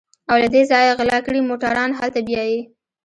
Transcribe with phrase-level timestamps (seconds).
[0.29, 2.59] او له دې ځايه غلا کړي موټران هلته بيايي.